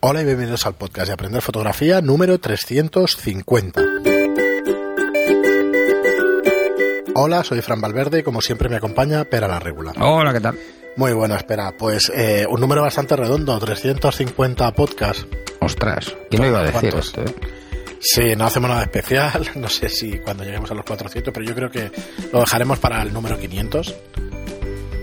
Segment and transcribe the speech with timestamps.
[0.00, 3.82] Hola y bienvenidos al podcast de Aprender Fotografía número 350.
[7.14, 9.94] Hola, soy Fran Valverde y como siempre me acompaña Pera la Regular.
[10.00, 10.58] Hola, ¿qué tal?
[10.96, 15.26] Muy bueno, espera, pues eh, un número bastante redondo, 350 podcasts.
[15.60, 17.22] Ostras, ¿quién lo iba a decir esto?
[17.22, 17.34] eh?
[18.00, 21.54] Sí, no hacemos nada especial, no sé si cuando lleguemos a los 400, pero yo
[21.54, 21.90] creo que
[22.32, 23.94] lo dejaremos para el número 500.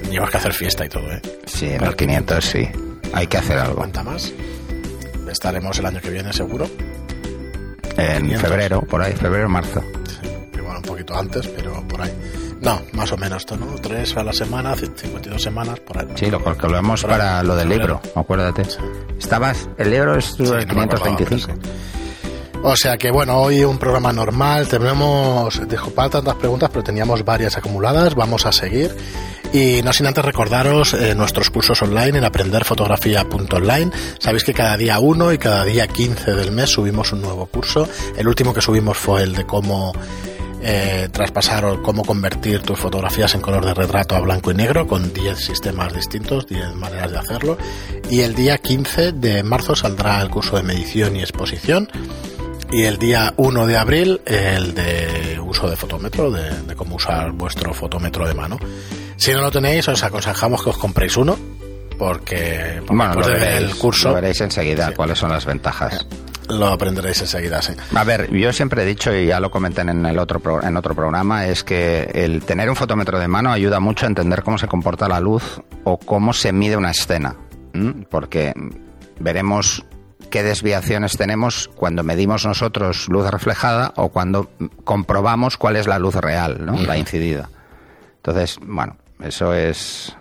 [0.10, 1.22] Llevas que hacer fiesta y todo, ¿eh?
[1.46, 2.68] Sí, en el 500 sí.
[3.14, 3.76] Hay que hacer algo.
[3.76, 4.34] Cuenta más.
[5.30, 6.68] Estaremos el año que viene seguro.
[7.98, 8.42] En 500.
[8.42, 9.82] febrero, por ahí, febrero, marzo.
[10.22, 12.12] Sí, igual un poquito antes, pero por ahí.
[12.62, 13.68] No, más o menos esto, ¿no?
[13.76, 16.08] Tres a la semana, 52 semanas, por ahí.
[16.16, 18.64] Sí, lo calculamos ahí, para lo del libro, acuérdate.
[19.20, 20.88] Estabas, el libro es Sí, el no
[22.64, 27.56] O sea que bueno, hoy un programa normal, tenemos, disculpad tantas preguntas, pero teníamos varias
[27.58, 28.96] acumuladas, vamos a seguir.
[29.54, 33.92] Y no sin antes recordaros eh, nuestros cursos online en aprenderfotografía.online.
[34.20, 37.88] Sabéis que cada día 1 y cada día 15 del mes subimos un nuevo curso.
[38.18, 39.94] El último que subimos fue el de cómo
[40.62, 44.88] eh, traspasar o cómo convertir tus fotografías en color de retrato a blanco y negro
[44.88, 47.58] con 10 sistemas distintos, 10 maneras de hacerlo.
[48.10, 51.88] Y el día 15 de marzo saldrá el curso de medición y exposición.
[52.72, 57.32] Y el día 1 de abril el de uso de fotómetro, de, de cómo usar
[57.32, 58.58] vuestro fotómetro de mano.
[59.16, 61.38] Si no lo tenéis, os aconsejamos que os compréis uno,
[61.98, 64.94] porque, Bueno, veréis, el curso lo veréis enseguida Sí.
[64.96, 66.06] cuáles son las ventajas.
[66.50, 67.62] lo aprenderéis enseguida.
[67.62, 67.74] Sí.
[67.96, 70.78] A ver, yo siempre he dicho, y ya lo comenté en el otro pro- en
[70.78, 74.58] otro programa, es que el tener un fotómetro de mano ayuda mucho a entender cómo
[74.58, 77.36] se comporta la luz o cómo se mide una escena.
[78.10, 78.54] Porque
[79.20, 79.84] veremos
[80.30, 84.50] qué desviaciones tenemos cuando medimos nosotros luz reflejada o cuando
[84.84, 86.74] comprobamos cuál es la luz real, ¿no?
[86.82, 87.50] la incidida.
[88.18, 90.16] Entonces, bueno, eso es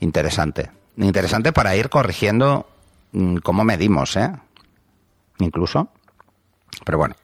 [0.00, 0.70] interesante.
[0.96, 2.66] Interesante para ir corrigiendo
[3.12, 4.32] mm, cómo medimos, ¿eh?
[5.38, 5.88] Incluso.
[6.84, 7.14] Pero bueno,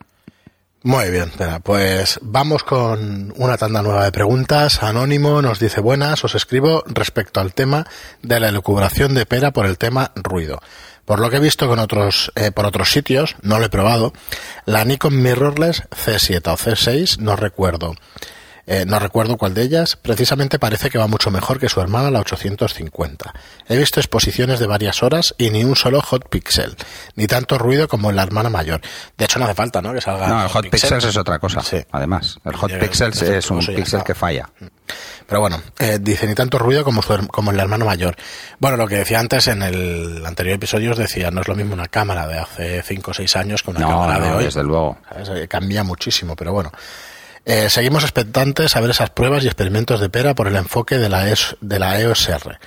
[0.86, 1.32] Muy bien,
[1.62, 4.82] pues vamos con una tanda nueva de preguntas.
[4.82, 7.86] Anónimo nos dice buenas, os escribo respecto al tema
[8.20, 10.60] de la elucubración de pera por el tema ruido.
[11.06, 14.12] Por lo que he visto con otros, eh, por otros sitios, no lo he probado,
[14.66, 17.94] la Nikon Mirrorless C7 o C6, no recuerdo,
[18.66, 22.10] eh, no recuerdo cuál de ellas, precisamente parece que va mucho mejor que su hermana
[22.10, 23.32] la 850.
[23.68, 26.76] He visto exposiciones de varias horas y ni un solo hot pixel,
[27.16, 28.80] ni tanto ruido como en la hermana mayor.
[29.18, 29.92] De hecho no hace falta, ¿no?
[29.92, 31.60] Que salga No, el Hot Pixels es otra cosa.
[31.62, 31.78] Sí.
[31.92, 34.48] Además, el Hot Llega Pixels el es un pixel que falla.
[35.26, 38.16] Pero bueno, eh, dice ni tanto ruido como, su como el hermano mayor.
[38.58, 41.72] Bueno, lo que decía antes en el anterior episodio os decía, no es lo mismo
[41.74, 44.44] una cámara de hace 5 o 6 años que una No, cámara de hoy.
[44.44, 44.98] desde luego.
[45.08, 45.28] ¿Sabes?
[45.30, 46.70] Eh, Cambia muchísimo, pero bueno.
[47.46, 51.08] Eh, seguimos expectantes a ver esas pruebas y experimentos de pera por el enfoque de
[51.08, 52.58] la, ES de la EOS R.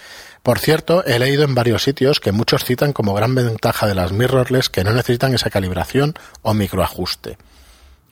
[0.43, 4.11] Por cierto, he leído en varios sitios que muchos citan como gran ventaja de las
[4.11, 7.37] mirrorless que no necesitan esa calibración o microajuste.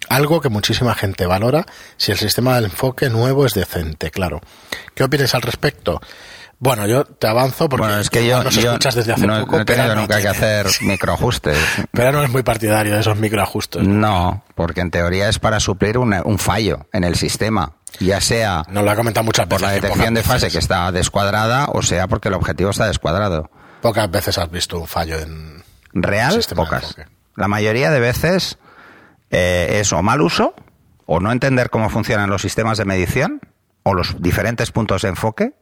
[0.09, 1.65] Algo que muchísima gente valora
[1.97, 4.41] si el sistema de enfoque nuevo es decente, claro.
[4.95, 6.01] ¿Qué opinas al respecto?
[6.59, 9.41] Bueno, yo te avanzo porque Bueno, es que yo, nos yo escuchas desde hace no,
[9.41, 11.57] poco, no he pero tenido no nunca que hacer microajustes.
[11.91, 13.83] Pero no es muy partidario de esos microajustes.
[13.83, 18.63] No, porque en teoría es para suplir una- un fallo en el sistema, ya sea
[18.69, 19.75] Nos lo ha comentado muchas por veces.
[19.75, 22.87] la que detección de fase veces- que está descuadrada o sea porque el objetivo está
[22.87, 23.49] descuadrado.
[23.81, 25.63] Pocas veces has visto un fallo en...
[25.93, 26.95] Real, pocas.
[27.35, 28.57] La mayoría de veces
[29.29, 30.55] eh, es o mal uso,
[31.05, 33.41] o no entender cómo funcionan los sistemas de medición,
[33.83, 35.53] o los diferentes puntos de enfoque,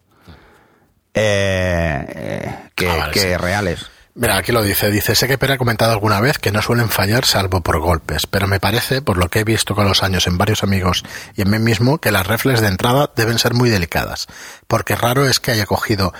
[1.13, 3.37] eh, eh, que, Ah, vale, que sí.
[3.37, 3.85] reales.
[4.15, 4.91] Mira, aquí lo dice.
[4.91, 8.27] Dice, sé que Pere ha comentado alguna vez que no suelen fallar salvo por golpes,
[8.27, 11.03] pero me parece, por lo que he visto con los años en varios amigos
[11.35, 14.27] y en mí mismo, que las reflex de entrada deben ser muy delicadas,
[14.67, 16.13] porque raro es que haya cogido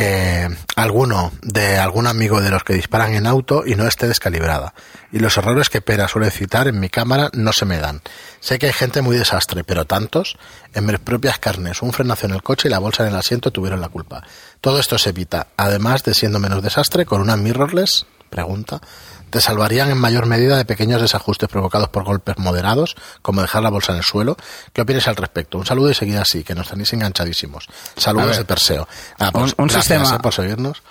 [0.00, 4.72] eh, alguno de algún amigo de los que disparan en auto y no esté descalibrada.
[5.10, 8.00] Y los errores que Pera suele citar en mi cámara no se me dan.
[8.38, 10.38] Sé que hay gente muy desastre, pero tantos,
[10.72, 13.50] en mis propias carnes, un frenazo en el coche y la bolsa en el asiento
[13.50, 14.22] tuvieron la culpa.
[14.60, 18.80] Todo esto se evita, además de siendo menos desastre, con una mirrorless, pregunta,
[19.28, 23.70] te salvarían en mayor medida de pequeños desajustes provocados por golpes moderados, como dejar la
[23.70, 24.36] bolsa en el suelo.
[24.72, 25.58] ¿Qué opinas al respecto?
[25.58, 27.66] Un saludo y seguida así, que nos tenéis enganchadísimos.
[27.96, 28.88] Saludos de Perseo.
[29.18, 30.82] Nada, pues, un- un gracias, sistema- eh, por seguirnos.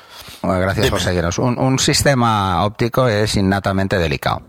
[0.42, 1.38] Bueno, gracias por seguirnos.
[1.40, 4.42] Un, un sistema óptico es innatamente delicado.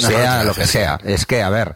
[0.00, 0.98] No, Sea no, lo que sea.
[1.04, 1.74] Es que, a ver,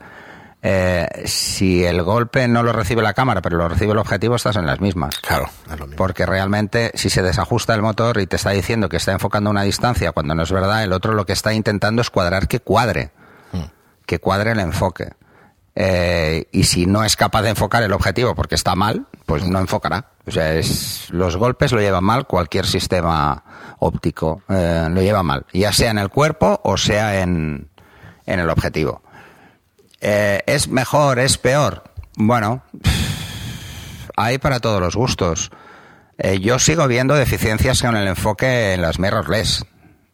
[0.62, 4.56] eh, si el golpe no lo recibe la cámara, pero lo recibe el objetivo, estás
[4.56, 5.18] en las mismas.
[5.20, 5.96] Claro, es lo mismo.
[5.96, 9.52] Porque realmente, si se desajusta el motor y te está diciendo que está enfocando a
[9.52, 12.60] una distancia cuando no es verdad, el otro lo que está intentando es cuadrar que
[12.60, 13.10] cuadre.
[13.52, 13.64] Mm.
[14.04, 15.12] Que cuadre el enfoque.
[15.74, 19.60] Eh, y si no es capaz de enfocar el objetivo porque está mal, pues no
[19.60, 20.10] enfocará.
[20.26, 23.42] O sea, es, los golpes lo lleva mal cualquier sistema
[23.78, 27.70] óptico, eh, lo lleva mal, ya sea en el cuerpo o sea en,
[28.26, 29.00] en el objetivo.
[30.00, 31.18] Eh, ¿Es mejor?
[31.18, 31.84] ¿Es peor?
[32.16, 32.62] Bueno,
[34.16, 35.50] hay para todos los gustos.
[36.40, 39.64] yo sigo viendo deficiencias con el enfoque en las mirrorless,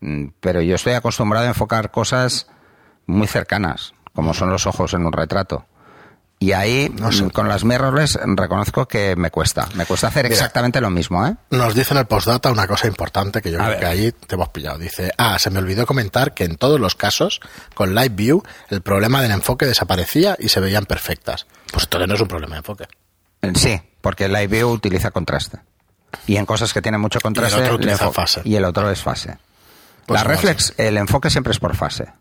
[0.00, 2.46] mm, pero yo estoy acostumbrado a enfocar cosas
[3.06, 5.66] muy cercanas como son los ojos en un retrato.
[6.38, 6.94] Y ahí,
[7.32, 9.68] con las mirrorless, reconozco que me cuesta.
[9.74, 11.34] Me cuesta hacer exactamente lo mismo, ¿eh?
[11.50, 14.50] Nos dice en el postdata una cosa importante que yo creo que ahí te hemos
[14.50, 14.76] pillado.
[14.76, 17.40] Dice, ah, se me olvidó comentar que en todos los casos,
[17.74, 21.46] con Live View, el problema del enfoque desaparecía y se veían perfectas.
[21.72, 22.84] Pues entonces no es un problema de enfoque.
[23.40, 25.60] Eh, sí, porque Live View utiliza contraste.
[26.26, 27.56] Y en cosas que tienen mucho contraste...
[27.56, 28.42] Y el otro utiliza fase.
[28.44, 29.38] Y el otro es fase.
[30.04, 32.12] Pues la reflex, el enfoque siempre es por fase.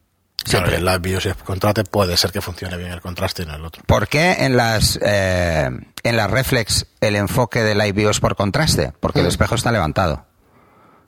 [0.43, 0.75] Siempre.
[0.75, 3.83] en la BIOS contraste puede ser que funcione bien el contraste y no el otro.
[3.85, 5.69] ¿Por qué en las, eh,
[6.03, 8.93] en las reflex el enfoque de la BIOS por contraste?
[8.99, 9.29] Porque el mm.
[9.29, 10.25] espejo está levantado.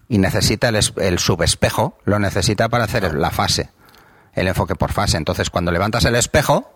[0.10, 3.70] Y necesita el, el subespejo, lo necesita para hacer la fase.
[4.34, 5.18] El enfoque por fase.
[5.18, 6.74] Entonces, cuando levantas el espejo,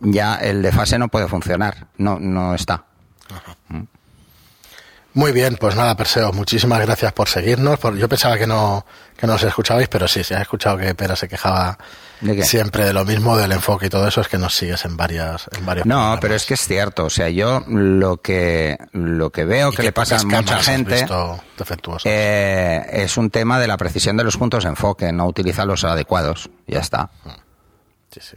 [0.00, 1.88] ya el de fase no puede funcionar.
[1.96, 2.84] No, no está.
[3.68, 3.82] Mm.
[5.14, 7.78] Muy bien, pues nada, Perseo, muchísimas gracias por seguirnos.
[7.96, 8.84] yo pensaba que no,
[9.16, 11.78] que no os escuchabais, pero sí, si has escuchado que Pera se quejaba
[12.42, 15.48] siempre de lo mismo, del enfoque y todo eso, es que nos sigues en varias,
[15.56, 17.04] en varios No, pero es que es cierto.
[17.04, 21.06] O sea, yo lo que, lo que veo que le pasa a mucha gente
[22.04, 25.84] eh, es un tema de la precisión de los puntos de enfoque, no utiliza los
[25.84, 26.50] adecuados.
[26.66, 27.10] Ya está.
[28.10, 28.36] Sí, sí.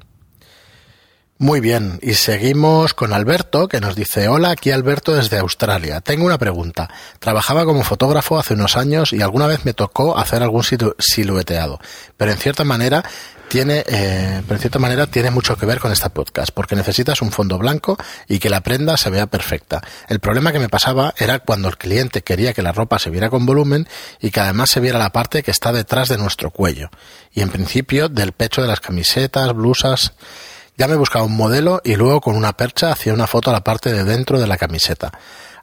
[1.39, 6.01] Muy bien, y seguimos con Alberto, que nos dice, hola, aquí Alberto desde Australia.
[6.01, 6.89] Tengo una pregunta.
[7.19, 10.63] Trabajaba como fotógrafo hace unos años y alguna vez me tocó hacer algún
[10.97, 11.79] silueteado,
[12.17, 13.03] pero en cierta manera
[13.49, 17.21] tiene, eh, pero en cierta manera tiene mucho que ver con esta podcast, porque necesitas
[17.21, 19.83] un fondo blanco y que la prenda se vea perfecta.
[20.09, 23.29] El problema que me pasaba era cuando el cliente quería que la ropa se viera
[23.29, 23.87] con volumen
[24.19, 26.89] y que además se viera la parte que está detrás de nuestro cuello
[27.31, 30.13] y en principio del pecho de las camisetas, blusas,
[30.77, 33.63] ya me buscaba un modelo y luego con una percha hacía una foto a la
[33.63, 35.11] parte de dentro de la camiseta.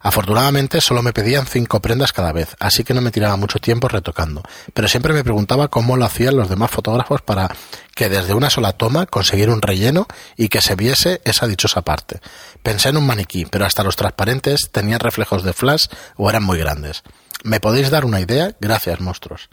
[0.01, 3.87] Afortunadamente solo me pedían cinco prendas cada vez, así que no me tiraba mucho tiempo
[3.87, 7.49] retocando, pero siempre me preguntaba cómo lo hacían los demás fotógrafos para
[7.95, 10.05] que desde una sola toma conseguir un relleno
[10.37, 12.19] y que se viese esa dichosa parte.
[12.61, 15.87] Pensé en un maniquí, pero hasta los transparentes tenían reflejos de flash
[16.17, 17.01] o eran muy grandes.
[17.43, 18.55] ¿Me podéis dar una idea?
[18.59, 19.49] Gracias, monstruos.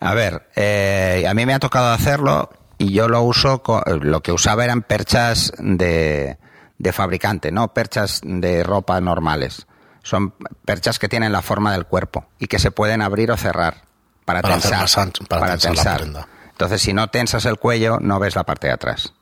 [0.00, 4.32] A ver, eh, a mí me ha tocado hacerlo y yo lo uso, lo que
[4.32, 6.38] usaba eran perchas de,
[6.78, 9.66] de fabricante, no perchas de ropa normales.
[10.02, 10.34] Son
[10.64, 13.82] perchas que tienen la forma del cuerpo y que se pueden abrir o cerrar
[14.24, 14.86] para, tensar.
[15.28, 16.04] para, tensar.
[16.50, 19.14] Entonces, si no tensas el cuello, no ves la parte de atrás.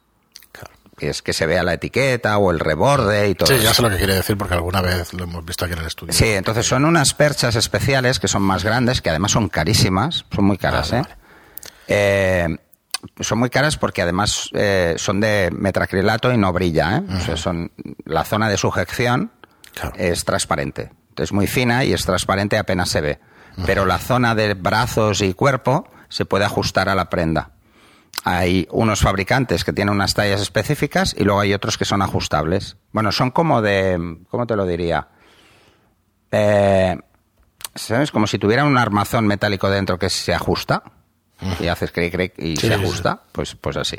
[0.99, 3.49] Es que se vea la etiqueta o el reborde y todo.
[3.49, 5.81] Sí, ya sé lo que quiere decir porque alguna vez lo hemos visto aquí en
[5.81, 6.13] el estudio.
[6.13, 10.45] Sí, entonces son unas perchas especiales que son más grandes, que además son carísimas, son
[10.45, 11.03] muy caras, ¿eh?
[11.89, 12.57] ¿eh?
[13.21, 16.99] Son muy caras porque además eh, son de metacrilato y no brilla.
[16.99, 17.37] ¿eh?
[17.37, 17.73] son,
[18.05, 19.31] la zona de sujeción
[19.97, 20.93] es transparente.
[21.17, 23.21] Es muy fina y es transparente apenas se ve.
[23.67, 27.51] Pero la zona de brazos y cuerpo se puede ajustar a la prenda.
[28.25, 32.77] Hay unos fabricantes que tienen unas tallas específicas y luego hay otros que son ajustables.
[32.93, 34.19] Bueno, son como de...
[34.31, 35.09] ¿Cómo te lo diría?
[36.33, 36.97] Eh,
[37.75, 38.11] ¿Sabes?
[38.11, 40.83] Como si tuviera un armazón metálico dentro que se ajusta
[41.61, 43.97] y haces clic y se ajusta, pues, pues así.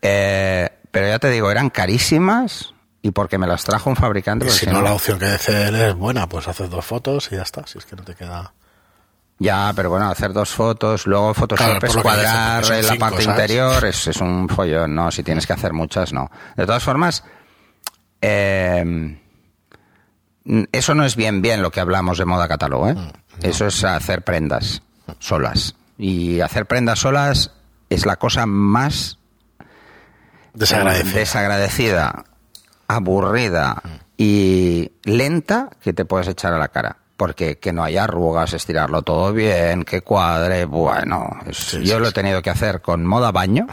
[0.00, 4.46] Eh, pero ya te digo, eran carísimas y porque me las trajo un fabricante.
[4.46, 7.36] Y si, no, la opción que dice él es buena, pues haces dos fotos y
[7.36, 8.52] ya está, si es que no te queda...
[9.40, 14.08] Ya, pero bueno, hacer dos fotos, luego Photoshop es cuadrar en la parte interior, es,
[14.08, 15.12] es, un follón, ¿no?
[15.12, 16.28] Si tienes que hacer muchas, no.
[16.56, 17.22] De todas formas,
[18.20, 19.16] eh,
[20.72, 22.94] eso no es bien bien lo que hablamos de moda catálogo, ¿eh?
[22.94, 23.10] Mm,
[23.42, 24.82] eso es hacer prendas
[25.20, 25.76] solas.
[25.98, 27.50] Y hacer prendas solas
[27.90, 29.18] es la cosa más
[30.54, 32.24] desagradecida,
[32.86, 33.82] aburrida
[34.16, 36.98] y lenta que te puedes echar a la cara.
[37.16, 41.28] Porque que no haya arrugas, estirarlo todo bien, que cuadre, bueno,
[41.82, 43.66] yo lo he tenido que hacer con moda baño,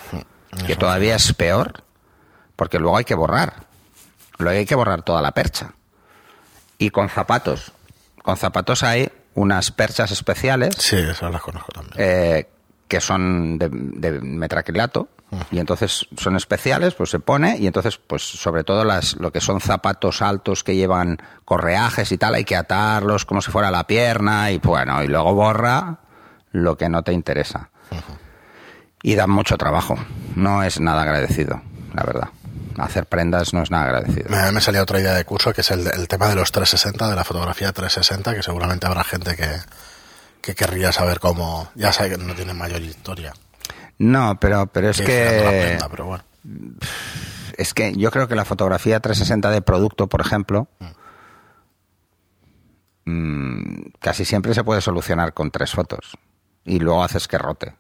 [0.65, 1.83] que todavía es peor,
[2.55, 3.67] porque luego hay que borrar.
[4.39, 5.73] Luego hay que borrar toda la percha.
[6.79, 7.71] Y con zapatos.
[8.23, 10.75] Con zapatos hay unas perchas especiales.
[10.79, 11.93] Sí, esas las conozco también.
[11.97, 12.47] Eh,
[12.87, 15.09] que son de, de metraquilato.
[15.51, 19.41] Y entonces son especiales, pues se pone, y entonces, pues sobre todo las, lo que
[19.41, 23.85] son zapatos altos que llevan correajes y tal, hay que atarlos como si fuera la
[23.85, 25.97] pierna, y bueno, y luego borra
[26.51, 27.69] lo que no te interesa.
[29.01, 29.97] Y da mucho trabajo,
[30.35, 31.61] no es nada agradecido.
[31.93, 32.29] la verdad.
[32.77, 34.29] Hacer prendas no es nada agradecido.
[34.29, 37.09] Me, me salía otra idea de curso que es el, el tema de los 360,
[37.09, 39.49] de la fotografía 360, que seguramente habrá gente que,
[40.41, 41.69] que querría saber cómo.
[41.75, 43.33] Ya sabe que no tiene mayor historia.
[43.97, 46.23] No, pero, pero es que es la prenda, pero bueno.
[47.57, 50.67] Es que yo creo que la fotografía 360 de producto, por ejemplo,
[53.05, 56.17] mm, casi siempre se puede solucionar con tres fotos.
[56.65, 57.75] Y luego haces que rote.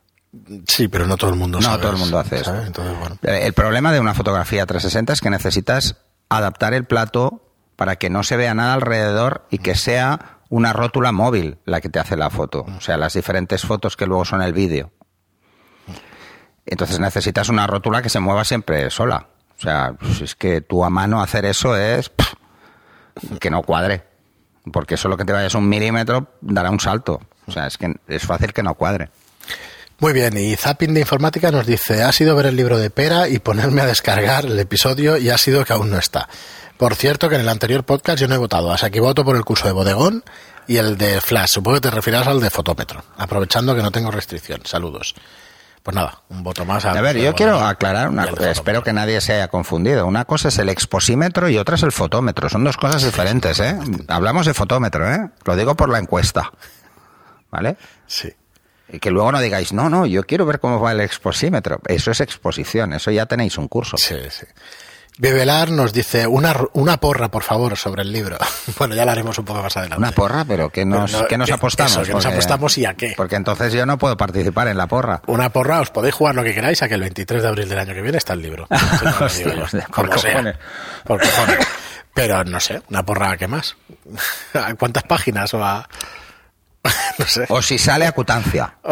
[0.67, 1.81] Sí, pero no todo el mundo No sabe.
[1.81, 2.59] todo el mundo hace ¿sabes?
[2.61, 2.67] eso.
[2.67, 3.17] Entonces, bueno.
[3.23, 5.97] Eh, El problema de una fotografía 360 es que necesitas
[6.29, 7.41] adaptar el plato
[7.75, 11.89] para que no se vea nada alrededor y que sea una rótula móvil la que
[11.89, 12.65] te hace la foto.
[12.77, 14.91] O sea, las diferentes fotos que luego son el vídeo.
[16.65, 19.27] Entonces necesitas una rótula que se mueva siempre sola.
[19.57, 22.33] O sea, pues es que tú a mano hacer eso es pff,
[23.39, 24.03] que no cuadre.
[24.73, 27.21] Porque solo que te vayas un milímetro dará un salto.
[27.45, 29.09] O sea, es que es fácil que no cuadre.
[29.99, 33.29] Muy bien, y Zapping de Informática nos dice, ha sido ver el libro de Pera
[33.29, 36.27] y ponerme a descargar el episodio y ha sido que aún no está.
[36.77, 39.37] Por cierto, que en el anterior podcast yo no he votado, así que voto por
[39.37, 40.23] el curso de bodegón
[40.67, 41.51] y el de Flash.
[41.51, 44.59] Supongo que te referirás al de fotómetro, aprovechando que no tengo restricción.
[44.65, 45.15] Saludos.
[45.81, 46.83] Pues nada, un voto más.
[46.83, 48.51] al A ver, yo quiero aclarar una cosa.
[48.51, 50.07] Espero que nadie se haya confundido.
[50.07, 52.49] Una cosa es el exposímetro y otra es el fotómetro.
[52.49, 53.77] Son dos cosas diferentes, ¿eh?
[54.09, 55.29] Hablamos de fotómetro, ¿eh?
[55.45, 56.51] Lo digo por la encuesta.
[57.51, 57.77] ¿Vale?
[58.07, 58.33] Sí.
[58.91, 61.79] Y que luego no digáis, no, no, yo quiero ver cómo va el exposímetro.
[61.87, 63.97] Eso es exposición, eso ya tenéis un curso.
[63.97, 64.45] Sí, sí.
[65.17, 68.37] Bebelar nos dice una, una porra, por favor, sobre el libro.
[68.77, 69.97] bueno, ya la haremos un poco más adelante.
[69.97, 71.93] Una porra, pero ¿qué nos, Pero no, qué nos apostamos?
[71.93, 73.13] eso, que nos apostamos y a qué.
[73.15, 75.21] Porque entonces yo no puedo participar en la porra.
[75.27, 77.79] Una porra, os podéis jugar lo que queráis a que el 23 de abril del
[77.79, 78.67] año que viene está el libro.
[79.05, 79.79] No, digo yo.
[79.89, 80.55] Cojones.
[81.05, 81.67] Por cojones.
[82.13, 83.77] Pero no sé, una porra a qué más.
[84.53, 85.87] ¿A cuántas páginas o a.?
[87.19, 87.45] no sé.
[87.49, 88.75] O si sale acutancia.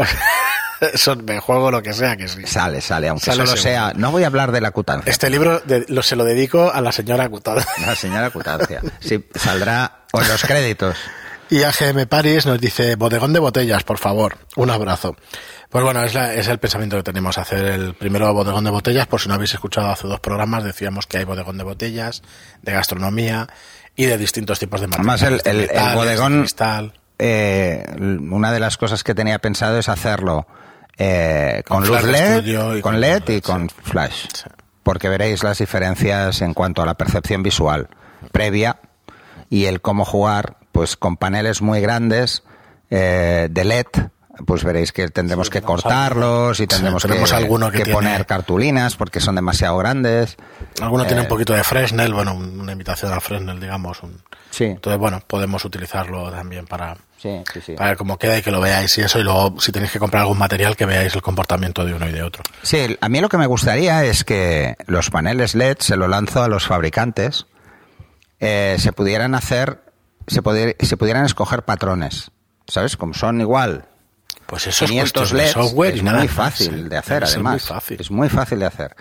[0.93, 2.45] Eso me juego lo que sea que sí.
[2.45, 3.61] Sale, sale, aunque Sale solo seguro.
[3.63, 3.93] sea.
[3.95, 5.09] No voy a hablar de la acutancia.
[5.09, 7.65] Este libro de- lo, se lo dedico a la señora Cutada.
[7.85, 8.81] La señora acutancia.
[8.99, 10.97] Sí, saldrá o en los créditos.
[11.49, 14.37] Y AGM Paris nos dice, bodegón de botellas, por favor.
[14.55, 15.15] Un abrazo.
[15.69, 19.07] Pues bueno, es, la- es el pensamiento que tenemos, hacer el primero bodegón de botellas.
[19.07, 22.23] Por si no habéis escuchado hace dos programas, decíamos que hay bodegón de botellas,
[22.61, 23.47] de gastronomía
[23.95, 25.45] y de distintos tipos de Además, materiales.
[25.45, 26.93] el- el- bodegón- de cristal.
[27.25, 27.85] Eh,
[28.29, 30.45] una de las cosas que tenía pensado es hacerlo
[30.97, 34.25] eh, con, Con luz LED, y con LED y con flash.
[34.33, 34.49] Sí.
[34.83, 37.87] Porque veréis las diferencias en cuanto a la percepción visual
[38.33, 38.77] previa
[39.49, 42.43] y el cómo jugar pues con paneles muy grandes
[42.89, 43.87] eh, de LED.
[44.47, 47.83] Pues veréis que tendremos Sí, que cortarlos y Sí, tendremos tenemos que, alguno que que
[47.83, 50.37] tiene- poner cartulinas porque son demasiado grandes.
[50.81, 54.01] Alguno tiene eh, un poquito de Fresnel, bueno, una invitación a Fresnel, digamos.
[54.01, 57.73] un- Sí, Entonces, bueno, podemos utilizarlo también para, sí, sí, sí.
[57.73, 59.19] para ver cómo queda y que lo veáis y eso.
[59.19, 62.11] Y luego, si tenéis que comprar algún material, que veáis el comportamiento de uno y
[62.11, 62.43] de otro.
[62.63, 66.41] Sí, a mí lo que me gustaría es que los paneles LED se lo lanzo
[66.43, 67.45] a los fabricantes,
[68.39, 69.81] eh, se pudieran hacer,
[70.27, 72.31] se, pudier- se pudieran escoger patrones,
[72.67, 72.97] ¿sabes?
[72.97, 73.85] Como son igual
[74.53, 77.23] Pues eso es 500 cuestión de LEDs, software y es nada muy fácil de hacer,
[77.23, 77.53] además.
[77.53, 77.97] muy fácil.
[77.99, 78.95] Es muy fácil de hacer.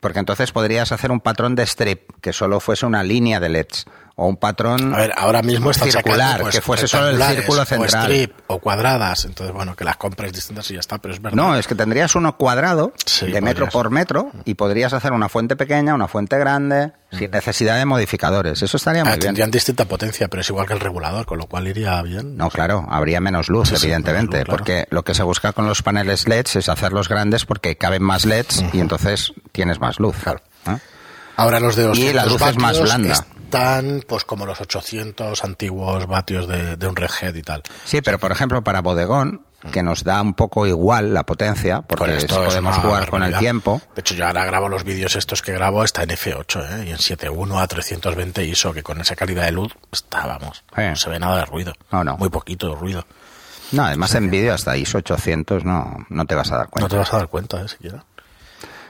[0.00, 3.84] Porque entonces podrías hacer un patrón de strip que solo fuese una línea de LEDs
[4.16, 7.62] o un patrón A ver, ahora mismo circular sacando, pues, que fuese solo el círculo
[7.62, 8.02] O central.
[8.12, 9.24] strip o cuadradas.
[9.24, 11.36] Entonces, bueno, que las compres distintas y ya está, pero es verdad.
[11.36, 13.72] No, es que tendrías uno cuadrado Sí, de metro podrías.
[13.72, 18.62] por metro y podrías hacer una fuente pequeña, una fuente grande, sin necesidad de modificadores.
[18.62, 19.20] Eso estaría Ah, muy bien.
[19.20, 22.36] tendrían distinta potencia, pero es igual que el regulador, con lo cual iría bien.
[22.36, 24.58] No, claro, habría menos luz, Sí, sí, evidentemente, menos luz, claro.
[24.58, 28.24] porque lo que se busca con los paneles LEDs es hacerlos grandes porque caben más
[28.26, 30.16] LEDs y entonces tienes más luz.
[30.22, 30.40] Claro.
[30.66, 30.76] ¿eh?
[31.36, 33.12] Ahora los de Y 200 la luz es más blanda.
[33.14, 37.62] están pues como los 800 antiguos vatios de, de un Red Hat y tal.
[37.84, 39.42] Sí, pero por ejemplo para bodegón,
[39.72, 43.22] que nos da un poco igual la potencia, porque Por esto es podemos jugar con
[43.22, 43.80] el tiempo.
[43.94, 46.84] De hecho, yo ahora grabo los vídeos estos que grabo, está en F8 ¿eh?
[46.88, 50.90] y en 7.1 a 320 ISO, que con esa calidad de luz está, vamos, Eh.
[50.90, 51.72] no se ve nada de ruido.
[51.90, 52.16] No, no.
[52.18, 53.06] Muy poquito de ruido.
[53.72, 56.88] No, además en vídeo hasta ISO 800 no, no te vas a dar No cuenta.
[56.90, 57.68] te vas a dar cuenta, ¿eh?
[57.68, 58.04] Siquiera.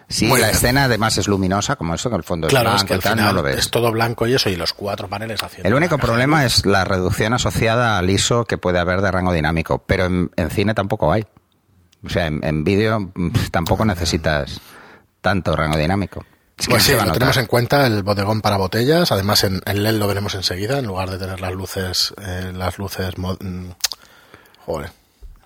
[0.09, 0.57] Sí, Muy la bien.
[0.57, 2.97] escena además es luminosa, como esto, que el fondo Claro, es es blanco que y
[2.97, 3.57] al tal, final no lo ves.
[3.59, 5.69] es todo blanco y eso, y los cuatro paneles haciendo.
[5.69, 9.33] El único de problema es la reducción asociada al ISO que puede haber de rango
[9.33, 11.25] dinámico, pero en, en cine tampoco hay.
[12.05, 13.13] O sea, en, en vídeo
[13.51, 14.61] tampoco necesitas
[15.23, 16.25] tanto rango dinámico.
[16.69, 19.11] Pues sí, lo tenemos en cuenta, el bodegón para botellas.
[19.11, 22.79] Además, en, en LED lo veremos enseguida, en lugar de tener las luces, eh, las
[22.79, 23.71] luces, mm,
[24.67, 24.91] joder,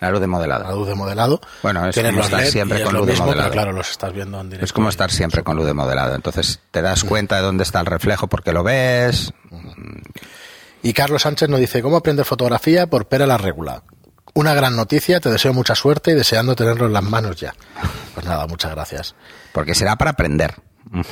[0.01, 0.77] La luz de la modelado.
[0.77, 1.41] luz de modelado.
[1.63, 3.53] Bueno, es Tienes como estar LED siempre con luz de mismo, pero modelado.
[3.53, 4.65] claro, los estás viendo en directo.
[4.65, 6.15] Es como estar siempre con luz de modelado.
[6.15, 9.33] Entonces te das cuenta de dónde está el reflejo porque lo ves.
[10.83, 13.83] Y Carlos Sánchez nos dice, ¿cómo aprender fotografía por Pera la Regula?
[14.35, 17.55] Una gran noticia, te deseo mucha suerte y deseando tenerlo en las manos ya.
[18.15, 19.17] Pues nada, muchas gracias.
[19.53, 20.55] Porque será para aprender.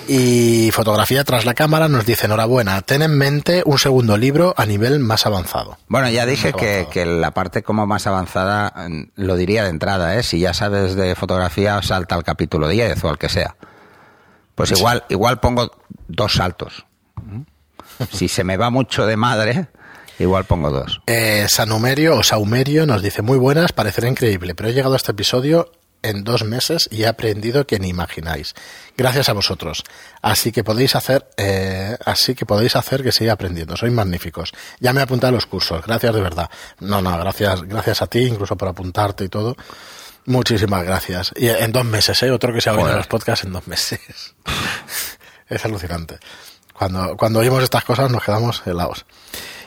[0.09, 4.67] Y fotografía tras la cámara nos dice, enhorabuena, ten en mente un segundo libro a
[4.67, 5.79] nivel más avanzado.
[5.89, 10.17] Bueno, ya dije que, que, la parte como más avanzada mm, lo diría de entrada,
[10.17, 10.23] ¿eh?
[10.23, 13.57] Si ya sabes de fotografía, salta al capítulo 10 o al que sea.
[14.55, 15.71] Pues igual, igual pongo
[16.09, 16.87] dos saltos.
[18.13, 19.69] Si se me va mucho de madre,
[20.19, 21.01] igual pongo dos.
[21.07, 25.13] Eh, Sanumerio o Saumerio nos dice, muy buenas, parecerá increíble, pero he llegado a este
[25.13, 25.71] episodio
[26.09, 28.55] en dos meses y he aprendido que ni imagináis.
[28.97, 29.85] Gracias a vosotros.
[30.23, 33.77] Así que podéis hacer, eh, así que podéis hacer que siga aprendiendo.
[33.77, 34.53] Sois magníficos.
[34.81, 35.85] Ya me he apuntado a los cursos.
[35.85, 36.51] Gracias de verdad.
[36.81, 39.57] No, no, gracias, gracias a ti, incluso por apuntarte y todo.
[40.27, 41.33] Muchísimas gracias.
[41.37, 42.31] Y en dos meses, ¿eh?
[42.31, 44.01] Otro que se ha oído los podcasts en dos meses.
[45.49, 46.19] es alucinante.
[46.73, 49.07] Cuando, cuando oímos estas cosas nos quedamos helados.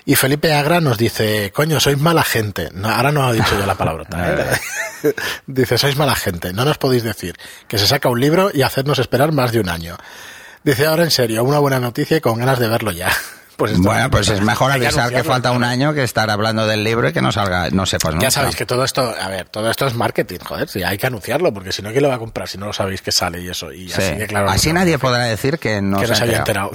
[0.06, 2.70] Y Felipe Agra nos dice, coño, sois mala gente.
[2.74, 4.06] No, ahora no ha dicho yo la palabra.
[4.12, 4.60] ¿eh?
[5.48, 6.54] dice, sois mala gente.
[6.54, 7.36] No nos podéis decir
[7.68, 9.98] que se saca un libro y hacernos esperar más de un año.
[10.64, 13.12] Dice, ahora en serio, una buena noticia y con ganas de verlo ya.
[13.60, 17.10] Pues bueno, pues es mejor avisar que, falta un año que estar hablando del libro
[17.10, 19.86] y que no salga, no sepas Ya sabéis que todo esto, a ver, todo esto
[19.86, 22.48] es marketing, joder, sí, hay que anunciarlo, porque si no, ¿quién lo va a comprar
[22.48, 23.74] si no lo sabéis que sale y eso?
[23.74, 26.72] Y así, claro, así nadie podrá decir que no, se, había enterado.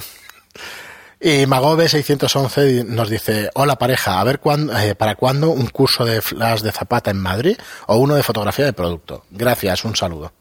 [1.19, 6.21] Y Magobe611 nos dice, hola pareja, a ver cuándo, eh, para cuándo un curso de
[6.21, 7.57] flash de Zapata en Madrid
[7.87, 9.25] o uno de fotografía de producto.
[9.31, 10.33] Gracias, un saludo.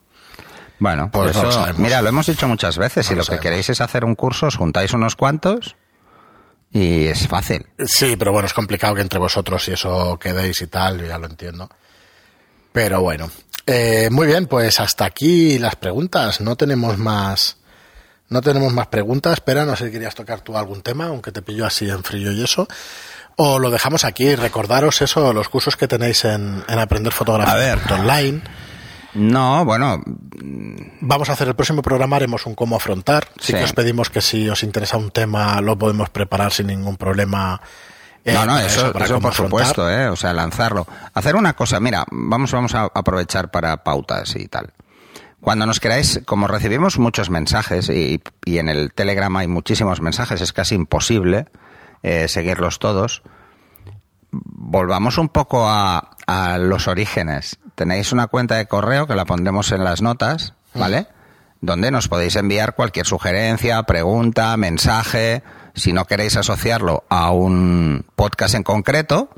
[0.78, 4.04] Bueno, pues eso, mira, lo hemos dicho muchas veces, si lo, que queréis es hacer
[4.04, 5.76] un curso, os juntáis unos cuantos
[6.72, 7.66] y es fácil.
[7.86, 11.18] Sí, pero bueno, es complicado que entre vosotros y eso quedéis y tal, yo ya
[11.18, 11.70] lo entiendo.
[12.72, 13.30] Pero bueno,
[13.66, 17.58] eh, muy bien, pues hasta aquí las preguntas, no tenemos más
[18.28, 19.34] no tenemos más preguntas.
[19.34, 22.32] Espera, no sé si querías tocar tú algún tema, aunque te pillo así en frío
[22.32, 22.66] y eso.
[23.36, 24.34] O lo dejamos aquí.
[24.34, 28.42] Recordaros eso, los cursos que tenéis en, Aprender Fotografía online.
[29.14, 30.02] No, bueno.
[31.00, 33.28] Vamos a hacer el próximo programa, haremos un cómo afrontar.
[33.38, 36.96] Sí, que os pedimos que si os interesa un tema lo podemos preparar sin ningún
[36.96, 37.60] problema.
[38.24, 40.86] Eh, no, no, eso, eso, por supuesto, eh, o sea, lanzarlo.
[41.12, 44.72] Hacer una cosa, mira, vamos, vamos a aprovechar para pautas y tal.
[45.44, 50.54] Cuando nos queráis, como recibimos muchos mensajes y, en el Telegram hay muchísimos mensajes, es
[50.54, 51.48] casi imposible
[52.02, 53.22] eh, seguirlos todos.
[54.30, 56.16] Volvamos un poco a,
[56.58, 57.58] los orígenes.
[57.74, 61.08] Tenéis una cuenta de correo que la pondremos en las notas, ¿vale?
[61.60, 65.42] Donde nos podéis enviar cualquier sugerencia, pregunta, mensaje.
[65.74, 69.28] Si no queréis asociarlo a un podcast en concreto,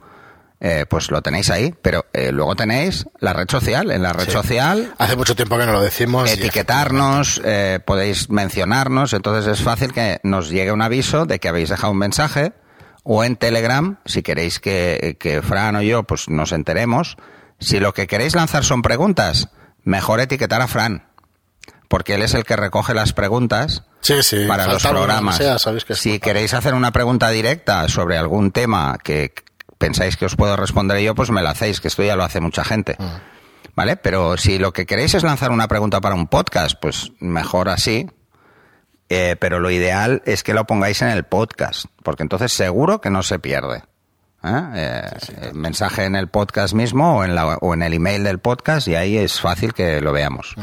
[0.61, 1.75] eh, pues lo tenéis ahí.
[1.83, 3.91] Pero eh, luego tenéis la red social.
[3.91, 4.95] En la red social.
[4.99, 6.31] Hace mucho tiempo que no lo decimos.
[6.31, 9.13] Etiquetarnos, eh, podéis mencionarnos.
[9.13, 12.53] Entonces es fácil que nos llegue un aviso de que habéis dejado un mensaje.
[13.03, 17.17] O en Telegram, si queréis que, que Fran o yo pues nos enteremos.
[17.61, 19.49] Si lo que queréis lanzar son preguntas,
[19.85, 21.07] mejor etiquetar a Fran.
[21.89, 23.85] Porque él es el que recoge las preguntas
[24.49, 25.41] para los programas.
[25.95, 29.33] si queréis hacer una pregunta directa sobre algún tema que,
[29.79, 32.41] pensáis que os puedo responder yo, pues me la hacéis, que esto ya lo hace
[32.41, 32.97] mucha gente.
[32.99, 33.75] Mm.
[33.75, 33.97] ¿Vale?
[33.97, 38.11] Pero si lo que queréis es lanzar una pregunta para un podcast, pues mejor así.
[39.09, 43.11] Eh, pero lo ideal es que lo pongáis en el podcast, porque entonces seguro que
[43.11, 43.85] no se pierde.
[44.43, 44.63] ¿eh?
[44.75, 48.89] Eh, mensaje en el podcast mismo o en, la, o en el email del podcast
[48.89, 50.55] y ahí es fácil que lo veamos.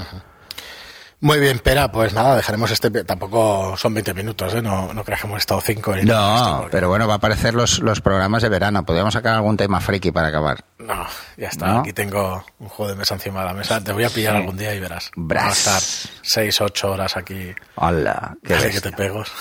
[1.23, 2.91] Muy bien, Pera, pues nada, dejaremos este.
[3.05, 4.61] Tampoco son 20 minutos, ¿eh?
[4.61, 8.01] No, no creas que hemos estado 5 No, pero bueno, va a aparecer los, los
[8.01, 8.85] programas de verano.
[8.85, 10.65] Podríamos sacar algún tema friki para acabar.
[10.79, 11.05] No,
[11.37, 11.79] ya está.
[11.79, 13.81] Aquí tengo un juego de mesa encima de la mesa.
[13.81, 15.11] Te voy a pillar algún día y verás.
[15.17, 15.81] Va a estar
[16.23, 17.53] 6, 8 horas aquí.
[17.75, 19.31] Hola, qué que te pegos.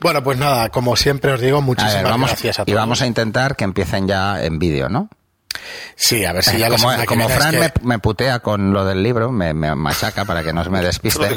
[0.00, 2.72] Bueno, pues nada, como siempre os digo, muchísimas gracias a todos.
[2.72, 5.10] Y vamos a intentar que empiecen ya en vídeo, ¿no?
[5.94, 9.54] Sí, a ver si ya Como, como Fran me, putea con lo del libro, me,
[9.54, 11.34] machaca para que no se me despiste.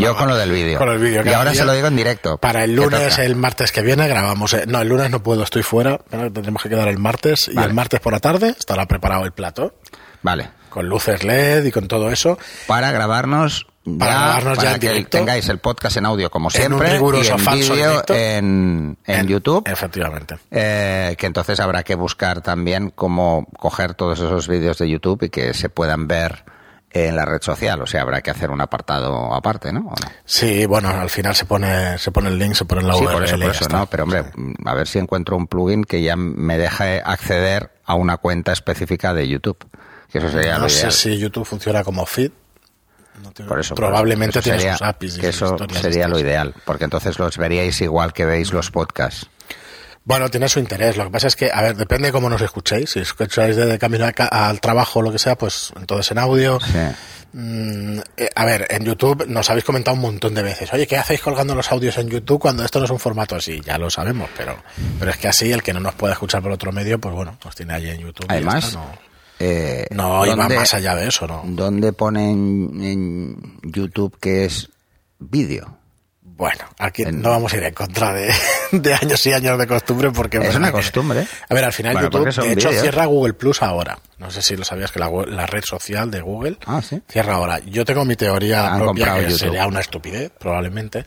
[0.00, 0.80] yo con lo del vídeo.
[1.24, 2.38] Y ahora se lo digo en directo.
[2.38, 4.52] Para el lunes, el martes que viene, grabamos.
[4.54, 5.98] Eh, no, el lunes no puedo, estoy fuera.
[6.08, 7.50] Tendremos que quedar el martes.
[7.52, 9.74] Y el martes por la tarde estará preparado el plato.
[10.22, 10.50] Vale.
[10.68, 12.38] Con luces LED y con todo eso.
[12.66, 13.66] Para grabarnos
[13.98, 19.26] para, que tengáis el podcast en audio como siempre en y en vídeo en, en,
[19.26, 19.62] YouTube.
[19.66, 20.38] Efectivamente.
[20.50, 25.30] Eh, que entonces habrá que buscar también cómo coger todos esos vídeos de YouTube y
[25.30, 26.44] que se puedan ver
[26.92, 29.94] en la red social, o sea, habrá que hacer un apartado aparte, ¿no?
[30.24, 33.22] Sí, bueno, al final se pone se pone el link, se pone la sí, por
[33.22, 33.86] eso, por eso, ¿no?
[33.86, 34.24] Pero hombre,
[34.64, 39.14] a ver si encuentro un plugin que ya me deje acceder a una cuenta específica
[39.14, 39.58] de YouTube.
[40.10, 42.32] Que eso sería no sé si YouTube funciona como feed,
[43.46, 44.76] por eso, probablemente sería,
[45.20, 49.28] que eso sería lo ideal, porque entonces los veríais igual que veis los podcasts.
[50.04, 50.96] Bueno, tiene su interés.
[50.96, 52.90] Lo que pasa es que, a ver, depende de cómo nos escuchéis.
[52.90, 56.58] Si escucháis de camino al trabajo o lo que sea, pues entonces en audio.
[57.32, 60.96] Mm, eh, a ver, en YouTube nos habéis comentado un montón de veces, oye, ¿qué
[60.96, 63.60] hacéis colgando los audios en YouTube cuando esto no es un formato así?
[63.64, 64.56] Ya lo sabemos, pero,
[64.98, 67.38] pero es que así el que no nos puede escuchar por otro medio, pues bueno,
[67.44, 68.26] nos tiene allí en YouTube.
[68.28, 69.09] y Además, está, no,
[69.40, 71.42] eh, no iba ¿dónde- más allá de eso, ¿no?
[71.44, 74.68] ¿Dónde ponen en YouTube que es
[75.18, 75.76] vídeo?
[76.22, 78.32] Bueno, aquí En- no vamos a ir en contra de,
[78.72, 80.38] de años y años de costumbre porque...
[80.38, 81.26] Es una costumbre.
[81.48, 82.82] A ver, al final Bueno, YouTube, de hecho, vídeos.
[82.82, 83.98] cierra Google Plus ahora.
[84.20, 87.00] No sé si lo sabías que la, red social de Google Ah, ¿sí?
[87.08, 87.58] cierra ahora.
[87.60, 89.38] Yo tengo mi teoría Han propia que YouTube.
[89.38, 91.04] sería una estupidez, probablemente.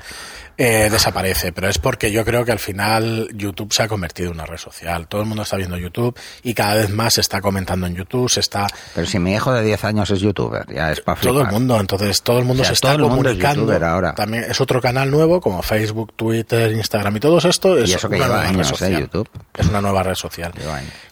[0.56, 4.36] Eh, desaparece, pero es porque yo creo que al final YouTube se ha convertido en
[4.36, 5.08] una red social.
[5.08, 8.30] Todo el mundo está viendo YouTube y cada vez más se está comentando en YouTube,
[8.30, 11.42] se está Pero si mi hijo de 10 años es youtuber, ya es para todo
[11.42, 13.74] el mundo, entonces todo el mundo O sea, se está es comunicando.
[13.86, 14.14] ahora.
[14.14, 18.08] También es otro canal nuevo como Facebook, Twitter, Instagram y todo esto es Y eso
[18.10, 18.78] que una lleva nueva años, red ¿eh?
[18.78, 19.02] social.
[19.02, 19.30] YouTube.
[19.58, 20.54] Es una nueva red social.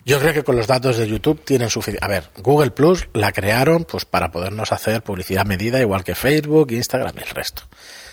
[0.03, 2.03] Yo creo que con los datos de YouTube tienen suficiente.
[2.03, 6.71] A ver, Google Plus la crearon pues para podernos hacer publicidad medida igual que Facebook,
[6.71, 7.63] Instagram y el resto.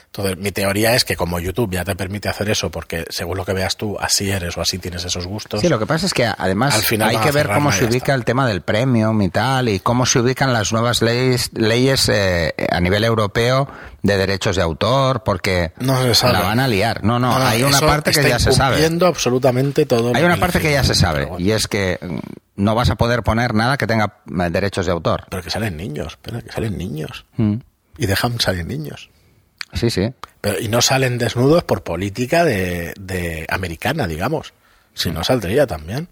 [0.08, 3.44] Entonces, mi teoría es que como YouTube ya te permite hacer eso, porque según lo
[3.44, 5.60] que veas tú, así eres o así tienes esos gustos.
[5.60, 8.14] Sí, lo que pasa es que además Al final hay que ver cómo se ubica
[8.14, 12.54] el tema del premium y tal, y cómo se ubican las nuevas leyes, leyes eh,
[12.70, 13.68] a nivel europeo
[14.02, 17.04] de derechos de autor, porque No la van a liar.
[17.04, 18.88] No, no, hay una parte que ya se sabe.
[19.06, 20.12] absolutamente todo.
[20.14, 21.44] Hay una parte que ya se sabe, Pero bueno.
[21.44, 22.18] y es que mm,
[22.56, 25.26] no vas a poder poner nada que tenga eh, derechos de autor.
[25.28, 27.26] Pero que salen niños, espera, que salen niños.
[27.36, 27.56] Mm.
[27.98, 29.10] Y dejan salir niños.
[29.72, 30.12] Sí, sí.
[30.40, 34.52] Pero, y no salen desnudos por política de, de americana, digamos.
[34.94, 36.08] Si no saldría también.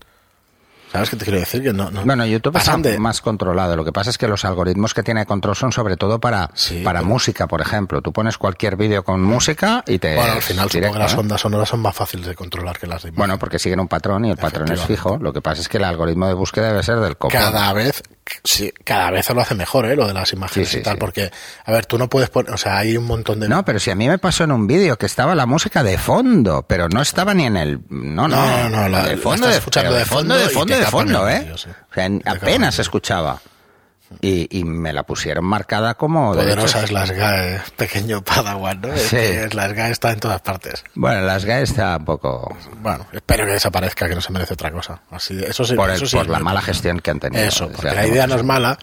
[0.93, 1.63] ¿Sabes qué te quiero decir?
[1.65, 3.75] Que no, no- Bueno, YouTube está de- más controlado.
[3.77, 6.83] Lo que pasa es que los algoritmos que tiene control son sobre todo para, Sí,
[6.85, 8.01] para pero- música, por ejemplo.
[8.03, 10.15] Tú pones cualquier vídeo con música y te...
[10.15, 11.19] Bueno, al final directo, supongo que las ¿eh?
[11.21, 13.19] ondas sonoras son más fáciles de controlar que las de imagen.
[13.19, 15.19] Bueno, porque siguen un patrón y el patrón es fijo.
[15.21, 17.41] Lo que pasa es que el algoritmo de búsqueda debe ser del copón.
[17.41, 18.03] cada vez
[18.45, 19.97] sí, cada vez lo hace mejor, ¿eh?
[19.97, 21.31] Lo de las imágenes Sí, sí, y tal, porque,
[21.65, 23.49] a ver, tú no puedes poner, o sea, hay un montón de...
[23.49, 25.99] No, pero si a mí me pasó en un vídeo que estaba la música de
[25.99, 27.81] fondo, pero no estaba ni en el...
[27.89, 30.45] No, no, No, no, no, la- de la fondo, estás de, escuchando de fondo de
[30.45, 31.41] y fondo, te de fondo, el ¿eh?
[31.41, 31.69] vídeo, sí.
[31.71, 33.41] O sea, apenas se escuchaba.
[34.21, 36.33] Y, y me la pusieron marcada como...
[36.33, 38.97] Poderosa es las GAE, pequeño Padawan, ¿no?
[38.97, 39.17] Sí.
[39.17, 40.85] es las GAE está en todas partes.
[40.95, 42.57] Bueno, las GAE está un poco...
[42.81, 45.01] Bueno, espero que desaparezca, que no se merece otra cosa.
[45.11, 47.19] Así, eso sí, Por, el- eso sí por es la mal mala gestión que han
[47.21, 47.43] tenido.
[47.43, 48.79] Eso, porque la idea no es mala.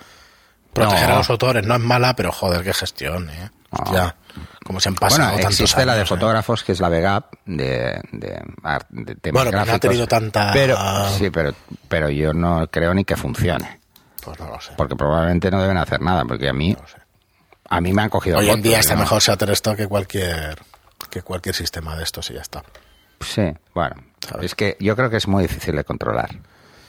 [0.74, 1.16] Proteger No.
[1.16, 3.50] a los autores no es mala, pero joder, qué gestión, ¿eh?
[3.70, 4.16] Hostia,
[4.66, 6.16] como se han pasado Bueno, tantos existe la de años, ¿eh?
[6.16, 8.42] fotógrafos, que es la VEGAP, de, de,
[8.90, 9.80] de temas Bueno, pero no ha gráficos.
[9.80, 10.78] tenido tanta- Pero,
[11.18, 11.54] sí, pero,
[11.88, 13.80] pero yo no creo ni que funcione.
[14.24, 14.72] Pues no lo sé.
[14.78, 16.86] Porque probablemente no deben hacer nada, porque a mí, No
[17.70, 19.02] a mí me han cogido Hoy en día está ¿no?
[19.02, 20.58] mejor Shutterstock que cualquier,
[21.10, 22.64] que cualquier sistema de estos y ya está.
[23.22, 23.96] Sí, bueno.
[24.28, 24.46] ¿Sabes?
[24.48, 26.30] Es que yo creo que es muy difícil de controlar.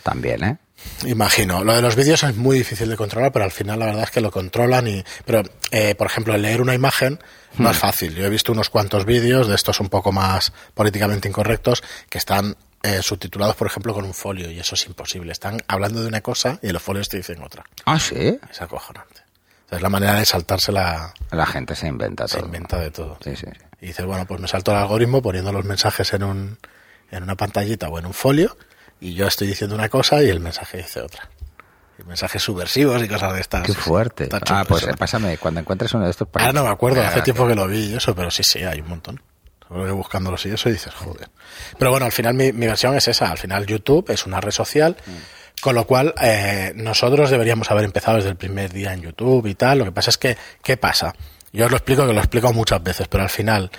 [0.03, 0.59] También, ¿eh?
[1.07, 1.64] Imagino.
[1.64, 4.11] Lo de los vídeos es muy difícil de controlar, pero al final la verdad es
[4.11, 5.03] que lo controlan y...
[5.25, 7.18] Pero, eh, por ejemplo, leer una imagen
[7.57, 7.73] no Hmm.
[7.73, 8.14] es fácil.
[8.16, 12.57] Yo he visto unos cuantos vídeos de estos un poco más políticamente incorrectos que están
[12.85, 15.33] eh, subtitulados, por ejemplo, con un folio y eso es imposible.
[15.33, 17.64] Están hablando de una cosa y en los folios te dicen otra.
[17.87, 18.38] Ah, sí.
[18.51, 19.23] Es acojonante.
[19.66, 21.12] O sea, es la manera de saltarse la...
[21.31, 22.47] La gente se inventa Se todo.
[22.47, 23.18] inventa de todo.
[23.25, 23.59] Sí, sí, sí.
[23.81, 26.59] Y dices, bueno, pues me salto el algoritmo poniendo los mensajes en, un,
[27.11, 28.57] en una pantallita o en un folio
[29.01, 31.29] y yo estoy diciendo una cosa y el mensaje dice otra.
[32.07, 33.62] Mensajes subversivos y cosas de estas.
[33.66, 34.29] Qué fuerte.
[34.49, 34.94] Ah, pues eso.
[34.97, 36.29] pásame, cuando encuentres uno de estos...
[36.35, 38.62] Ahora no me acuerdo, Ah, hace tiempo que lo vi y eso, pero sí, sí,
[38.62, 39.23] hay un montón.
[39.74, 41.28] Buscándolos y eso dices, joder.
[41.78, 43.30] Pero bueno, al final mi, versión es esa.
[43.30, 44.96] Al final YouTube es una red social,
[45.60, 49.54] con lo cual eh, nosotros deberíamos haber empezado desde el primer día en YouTube y
[49.54, 49.78] tal.
[49.78, 51.14] Lo que pasa es que, ¿qué pasa?
[51.52, 53.70] Yo os lo explico, que lo he explicado muchas veces, pero al final,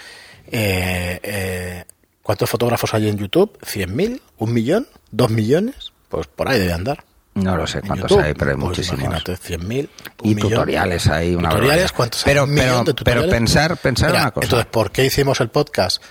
[0.51, 1.85] eh, eh,
[2.21, 3.57] ¿cuántos fotógrafos hay en YouTube?
[3.59, 4.21] ¿100.000?
[4.37, 4.87] ¿Un millón?
[5.11, 5.93] ¿Dos millones?
[6.09, 7.03] Pues por ahí debe andar.
[7.35, 8.23] No lo sé cuántos YouTube.
[8.25, 8.99] hay, pero hay Pues muchísimos.
[9.01, 9.89] Imagínate, 100.000.
[10.23, 10.49] Y millón.
[10.51, 11.91] tutoriales hay una ¿Tutoriales?
[11.91, 12.31] ¿Cuántos hay?
[12.33, 13.23] Pero- ¿Un millón pero- de tutoriales?
[13.25, 14.45] pero pensar- pensar Mira, una cosa.
[14.45, 16.01] Entonces, ¿por qué hicimos el podcast?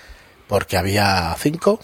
[0.46, 1.80] Porque había cinco.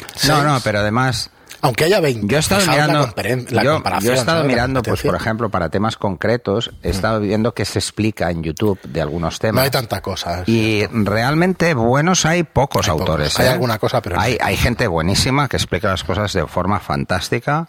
[0.00, 1.30] No, seis, no, pero además...
[1.64, 2.26] Aunque haya 20.
[2.26, 3.14] Yo he estado la mirando,
[3.50, 7.20] la yo, comparación, yo he estado mirando, pues por ejemplo, para temas concretos, he estado
[7.20, 9.54] viendo que se explica en YouTube de algunos temas.
[9.54, 10.42] No hay tanta cosa.
[10.46, 13.08] Y realmente buenos hay pocos Hay pocos.
[13.08, 13.38] autores.
[13.38, 13.50] Hay ¿eh?
[13.50, 16.80] alguna cosa, pero no hay, hay hay gente buenísima que explica las cosas de forma
[16.80, 17.68] fantástica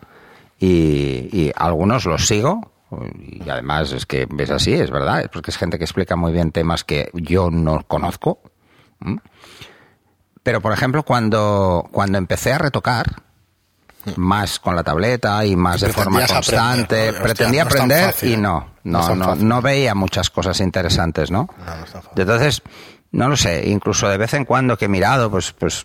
[0.63, 2.71] y, y algunos los sigo.
[3.17, 6.31] Y además es que ves así, es verdad, es porque es gente que explica muy
[6.31, 8.39] bien temas que yo no conozco.
[10.43, 13.23] Pero, por ejemplo, cuando, cuando empecé a retocar,
[14.15, 18.15] más con la tableta y más Y de forma aprender, constante, pretendía no es aprender
[18.21, 21.49] y no, No es no, no, no veía muchas cosas interesantes, ¿no?
[21.83, 21.93] Es.
[22.15, 22.61] Entonces,
[23.11, 25.83] no lo sé, incluso de vez en cuando que he mirado, pues, pues,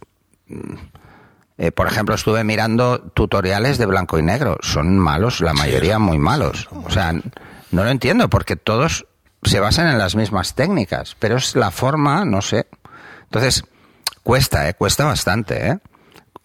[1.59, 4.59] eh, por ejemplo, estuve mirando tutoriales de blanco y negro.
[4.61, 6.69] Son malos, la mayoría muy malos.
[6.73, 9.07] O sea, No lo entiendo, porque todos
[9.43, 12.67] se basan en las mismas técnicas, pero es la forma, no sé.
[13.25, 13.65] Entonces,
[14.23, 14.75] cuesta, ¿eh?
[14.75, 15.69] cuesta bastante.
[15.69, 15.79] ¿eh?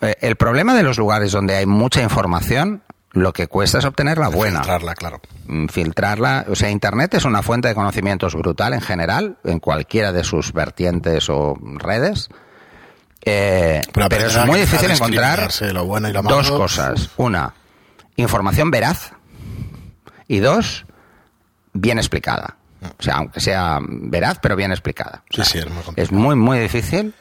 [0.02, 4.18] Eh, El problema de los lugares donde hay mucha información, lo que cuesta es obtener
[4.18, 4.60] la buena.
[4.60, 5.22] Filtrarla, claro.
[5.46, 6.46] Mm, Filtrarla.
[6.50, 10.52] O sea, Internet es una fuente de conocimientos brutal en general, en cualquiera de sus
[10.54, 12.30] vertientes o redes.
[13.26, 16.38] Eh, pero es muy difícil encontrar discriminarse lo bueno y lo malo.
[16.38, 17.10] dos cosas.
[17.18, 17.54] Una,
[18.18, 19.14] información veraz.
[20.28, 20.86] Y dos,
[21.74, 22.58] bien explicada.
[23.00, 25.24] O sea, aunque sea veraz, pero bien explicada.
[25.30, 25.84] Sí, sí, es muy.
[25.96, 27.14] Es muy, muy difícil.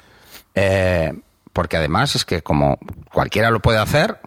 [0.55, 1.13] eh,
[1.53, 2.79] porque además es que como
[3.13, 4.19] cualquiera lo puede hacer,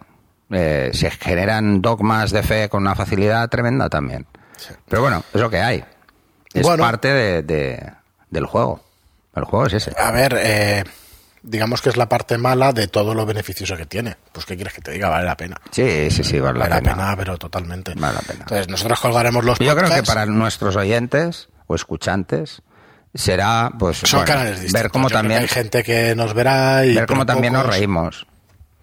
[0.50, 4.26] eh, se generan dogmas de fe con una facilidad tremenda también.
[4.88, 5.84] Pero bueno, es lo que hay.
[6.54, 6.84] Es Bueno.
[6.84, 7.92] parte de, de-
[8.30, 8.80] del juego.
[9.34, 9.92] El juego es ese.
[9.98, 10.84] A ver, eh,
[11.46, 14.16] digamos que es la parte mala de todo lo beneficioso que tiene.
[14.32, 15.08] Pues, ¿qué quieres que te diga?
[15.08, 15.56] Vale la pena.
[15.70, 16.94] Sí, sí, sí, vale la Vale la pena.
[16.96, 17.94] pena, pero totalmente.
[17.96, 18.40] Vale la pena.
[18.40, 22.62] Entonces, nosotros colgaremos los Yo creo que para nuestros oyentes o escuchantes
[23.14, 24.82] será pues Son bueno, canales distintos.
[24.82, 28.26] ver cómo Yo también hay gente que nos verá y ver cómo también nos reímos.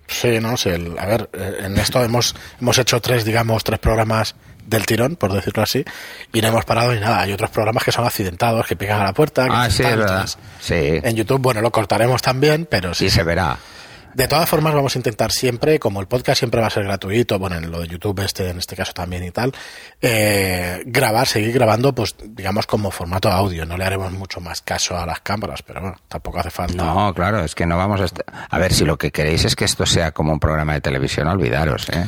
[0.07, 0.75] Sí, no sé.
[0.75, 5.15] el- a ver, eh, en esto hemos, hemos hecho tres, digamos, tres programas del tirón,
[5.15, 5.83] por decirlo así,
[6.31, 7.21] y no hemos parado ni nada.
[7.21, 9.45] Hay otros programas que son accidentados, que pican a la puerta.
[9.45, 10.29] que Ah, sí, es verdad.
[10.59, 10.99] Sí.
[11.03, 13.09] En YouTube, bueno, lo cortaremos también, pero sí.
[13.09, 13.57] Sí se verá.
[14.13, 17.39] De todas formas, vamos a intentar siempre, como el podcast siempre va a ser gratuito,
[17.39, 19.51] bueno, en lo de YouTube este, en este caso también y tal,
[20.01, 23.65] eh, grabar, seguir grabando, pues digamos como formato audio.
[23.65, 26.83] No le haremos mucho más caso a las cámaras, pero bueno, tampoco hace falta.
[26.83, 28.05] No, claro, es que no vamos a.
[28.51, 31.27] A ver, si lo que queréis es que esto sea como un programa de televisión,
[31.27, 32.05] olvidaros, ¿eh?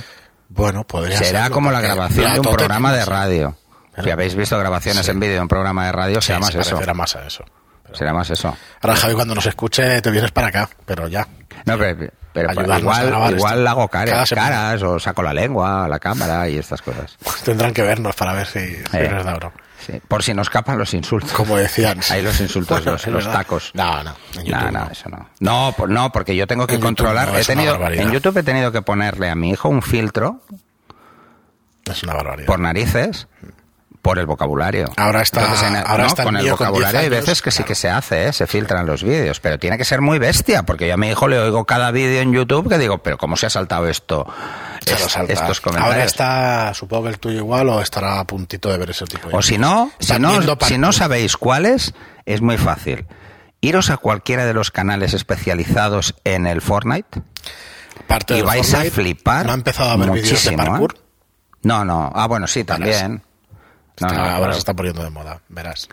[0.49, 3.57] Bueno, podría Será serlo, como la grabación de un programa de radio.
[4.03, 5.11] Si habéis visto grabaciones Sí.
[5.11, 6.71] en vídeo de un programa de radio, Sí, será más se eso.
[6.71, 7.43] parecerá más a eso.
[7.95, 8.55] Será más eso.
[8.81, 11.27] Ahora, Javi, cuando nos escuche, te vienes para acá, pero ya.
[11.65, 16.57] No, pero, igual, igual hago caras, caras o saco la lengua a la cámara y
[16.57, 17.17] estas cosas.
[17.43, 19.07] Tendrán que vernos para ver si, si Eh.
[19.07, 19.51] broma.
[19.85, 21.31] Sí, Por si nos escapan los insultos.
[21.31, 21.99] Como decían.
[22.09, 23.71] Ahí los insultos, los, tacos.
[23.75, 24.15] No, no.
[24.39, 25.29] En No, no, eso no.
[25.39, 27.27] No, por- no, porque yo tengo que En controlar.
[27.31, 30.41] no, he tenido, en YouTube he tenido que ponerle a mi hijo un filtro
[31.85, 32.47] Es una barbaridad.
[32.47, 33.27] por narices
[34.05, 34.85] por el vocabulario.
[34.97, 37.49] Ahora está- en- ahora no, está el con el con vocabulario 10 hay veces que
[37.49, 38.33] sí que se hace, ¿eh?
[38.33, 41.27] se filtran los vídeos, pero tiene que ser muy bestia, porque yo a mi hijo
[41.27, 44.27] le oigo cada vídeo en YouTube que digo, pero ¿cómo se ha saltado esto?
[44.85, 45.91] Es- estos comentarios.
[45.95, 49.27] Ahora está, supongo que el tuyo igual o estará a puntito de ver ese tipo
[49.27, 51.95] de O si no, si no, si sabéis cuáles,
[52.27, 53.07] es muy fácil.
[53.59, 57.23] Iros a cualquiera de los canales especializados en el Fortnite.
[58.05, 60.67] Parte y vais a flipar ¿No ha empezado a ver vídeos de muchísimo, ¿eh?
[60.67, 60.95] parkour?
[61.63, 62.11] No, no.
[62.13, 63.23] Ah, bueno, sí, también.
[63.99, 64.53] No, Está- no, ahora claro.
[64.53, 65.87] se está poniendo de moda, verás.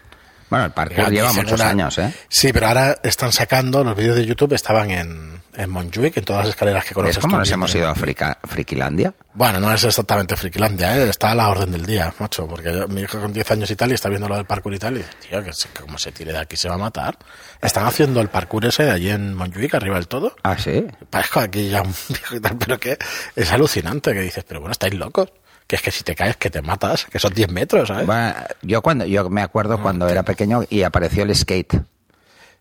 [0.50, 2.12] Bueno, el parkour lleva muchos una- años, ¿eh?
[2.28, 6.42] Sí, pero ahora están sacando, los vídeos de YouTube estaban en, en Montjuic, en todas
[6.44, 7.16] las escaleras que conoces.
[7.16, 9.14] ¿Es como nos hemos ido a Frica- Frikilandia?
[9.32, 11.08] Bueno, no es exactamente Frikilandia, ¿eh?
[11.08, 13.76] está a la orden del día, macho, porque yo- mi hijo con 10 años y
[13.76, 15.96] tal y está viendo lo del parkour y tal y dice, tío, que se- como
[15.96, 17.16] se tire de aquí se va a matar.
[17.62, 20.36] Están haciendo el parkour ese de allí en Montjuic, arriba del todo.
[20.42, 20.84] Ah, sí.
[21.08, 22.98] Parezco aquí ya un viejo y tal, pero que
[23.36, 25.30] es alucinante que dices, pero bueno, estáis locos.
[25.72, 28.04] Que es que si te caes, que te matas, que son 10 metros, ¿sabes?
[28.04, 31.80] Bueno, yo cuando yo me acuerdo cuando era pequeño y apareció el skate,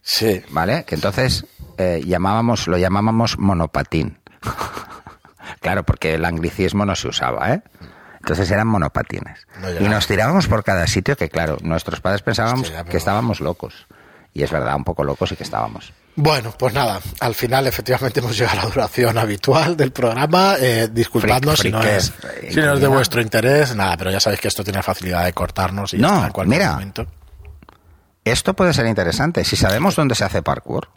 [0.00, 0.42] Sí.
[0.48, 0.84] ¿vale?
[0.84, 1.44] Que entonces
[1.76, 4.18] eh, llamábamos, lo llamábamos monopatín.
[5.60, 7.62] claro, porque el anglicismo no se usaba, ¿eh?
[8.20, 9.46] Entonces eran monopatines.
[9.60, 13.40] No y nos tirábamos por cada sitio que, claro, nuestros padres pensábamos Hostia, que estábamos
[13.42, 13.86] locos.
[14.32, 15.92] Y es verdad, un poco locos y que estábamos.
[16.14, 20.56] Bueno, pues nada, al final efectivamente hemos llegado a la duración habitual del programa.
[20.60, 22.12] Eh, disculpadnos Fric- si, no es,
[22.50, 25.32] si no es de vuestro interés, nada, pero ya sabéis que esto tiene facilidad de
[25.32, 26.72] cortarnos y ya No, está en cualquier mira.
[26.72, 27.06] momento.
[28.24, 29.42] Esto puede ser interesante.
[29.44, 30.90] Si sabemos dónde se hace parkour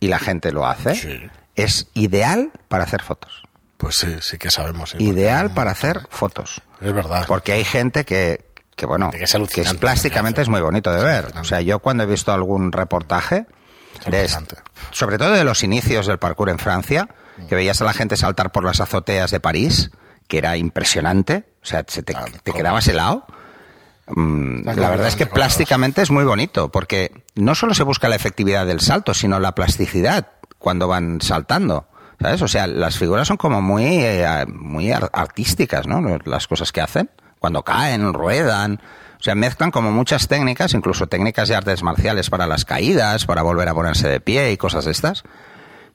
[0.00, 1.30] y la gente lo hace, Sí.
[1.56, 3.42] es ideal para hacer fotos.
[3.76, 4.90] Pues sí, sí que sabemos.
[4.90, 6.62] sí, Ideal para hacer fotos.
[6.80, 7.24] Es verdad.
[7.26, 11.32] Porque hay gente que, que bueno, Que es que plásticamente es muy bonito de ver.
[11.40, 13.44] O sea, yo cuando he visto algún reportaje,
[14.06, 14.28] de,
[14.92, 17.08] sobre todo de los inicios del parkour en Francia,
[17.48, 19.90] que veías a la gente saltar por las azoteas de París,
[20.28, 23.26] que era impresionante, o sea, se te, Ah, quedabas helado.
[24.08, 28.16] Mm, la verdad es que plásticamente es muy bonito, porque no solo se busca la
[28.16, 30.28] efectividad del salto, sino la plasticidad
[30.58, 31.88] cuando van saltando.
[32.20, 32.40] ¿Sabes?
[32.40, 36.00] O sea, las figuras son como muy, eh, muy ar- artísticas, ¿no?
[36.24, 37.10] Las cosas que hacen.
[37.38, 38.80] Cuando caen, ruedan.
[39.18, 43.42] O sea, mezclan como muchas técnicas, incluso técnicas de artes marciales para las caídas, para
[43.42, 45.24] volver a ponerse de pie y cosas de estas,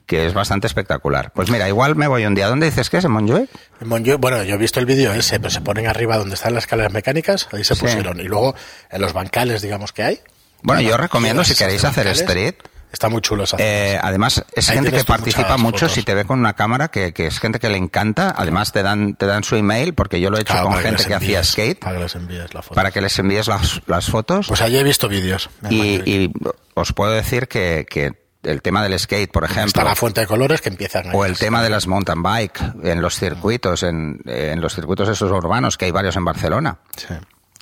[0.07, 1.31] que es bastante espectacular.
[1.33, 2.47] Pues mira, igual me voy un día.
[2.47, 3.05] ¿Dónde dices que es?
[3.05, 3.49] ¿En Montjuic?
[3.79, 6.53] En Montjuic, bueno, yo he visto el vídeo ese, pero se ponen arriba donde están
[6.53, 7.81] las escaleras mecánicas, ahí se Sí.
[7.81, 8.19] pusieron.
[8.19, 8.55] Y luego
[8.89, 10.19] en los bancales, digamos que hay.
[10.63, 12.55] Bueno, yo recomiendo, si queréis hacer street,
[12.91, 15.93] Está muy chulo esa eh, Además, es Ahí gente que participa mucho fotos.
[15.93, 18.33] si te ve con una cámara, que, que es gente que le encanta.
[18.37, 21.05] Además, te dan, te dan su email, porque yo lo he hecho Claro, con gente
[21.05, 22.75] que hacía skate, Para que les envíes la foto.
[22.75, 24.47] para que les envíes las, las fotos.
[24.47, 25.49] Pues allí he visto vídeos.
[25.69, 26.31] y, y
[26.73, 28.11] os puedo decir que, que
[28.43, 31.11] el tema del skate, por ejemplo, Está la fuente de colores que empiezan ahí.
[31.13, 35.31] o el tema de las mountain bike en los circuitos, en, en los circuitos esos
[35.31, 37.07] urbanos, que hay varios en Barcelona, Sí.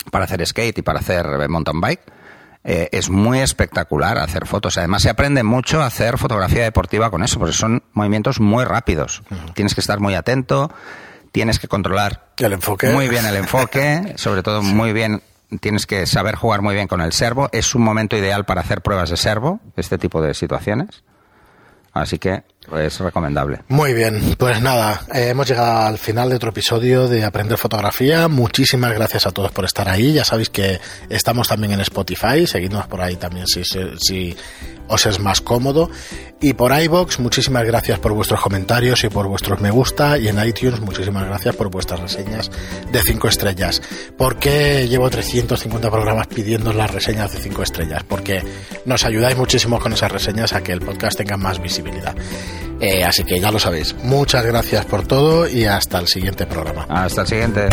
[0.09, 2.01] para hacer skate y para hacer mountain bike.
[2.71, 4.77] Eh, es muy espectacular hacer fotos.
[4.77, 9.23] Además, se aprende mucho a hacer fotografía deportiva con eso, porque son movimientos muy rápidos.
[9.55, 10.71] Tienes que estar muy atento,
[11.31, 12.91] tienes que controlar El enfoque.
[12.91, 15.23] muy bien el enfoque, sobre todo muy bien.
[15.61, 17.49] Tienes que saber jugar muy bien con el servo.
[17.53, 21.03] Es un momento ideal para hacer pruebas de servo, este tipo de situaciones.
[21.91, 22.43] Así que
[22.77, 23.61] es recomendable.
[23.67, 28.27] Muy bien, pues nada, eh, hemos llegado al final de otro episodio de Aprender Fotografía.
[28.27, 30.13] Muchísimas gracias a todos por estar ahí.
[30.13, 30.79] Ya sabéis que
[31.09, 34.37] estamos también en Spotify, seguidnos por ahí también si, si,
[34.87, 35.89] os es más cómodo.
[36.41, 40.17] Y por iBox, muchísimas gracias por vuestros comentarios y por vuestros me gusta.
[40.17, 42.49] Y en iTunes, muchísimas gracias por vuestras reseñas
[42.91, 43.81] de 5 estrellas.
[44.17, 48.03] ¿Por qué llevo 350 programas pidiendo las reseñas de 5 estrellas?
[48.07, 48.41] Porque
[48.85, 52.15] nos ayudáis muchísimo con esas reseñas a que el podcast tenga más visibilidad.
[52.79, 53.95] Eh, así que ya lo sabéis.
[54.03, 56.85] Muchas gracias por todo y hasta el siguiente programa.
[56.89, 57.69] Hasta el siguiente.